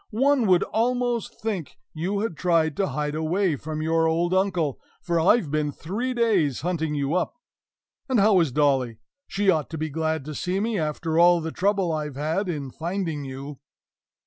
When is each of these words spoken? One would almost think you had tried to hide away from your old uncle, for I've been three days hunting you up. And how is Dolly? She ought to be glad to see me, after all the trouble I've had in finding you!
One 0.17 0.47
would 0.47 0.63
almost 0.63 1.39
think 1.39 1.77
you 1.93 2.21
had 2.21 2.35
tried 2.35 2.75
to 2.77 2.87
hide 2.87 3.13
away 3.13 3.55
from 3.55 3.83
your 3.83 4.07
old 4.07 4.33
uncle, 4.33 4.79
for 4.99 5.19
I've 5.19 5.51
been 5.51 5.71
three 5.71 6.15
days 6.15 6.61
hunting 6.61 6.95
you 6.95 7.13
up. 7.13 7.35
And 8.09 8.19
how 8.19 8.39
is 8.39 8.51
Dolly? 8.51 8.97
She 9.27 9.51
ought 9.51 9.69
to 9.69 9.77
be 9.77 9.89
glad 9.91 10.25
to 10.25 10.33
see 10.33 10.59
me, 10.59 10.79
after 10.79 11.19
all 11.19 11.39
the 11.39 11.51
trouble 11.51 11.91
I've 11.91 12.15
had 12.15 12.49
in 12.49 12.71
finding 12.71 13.25
you! 13.25 13.59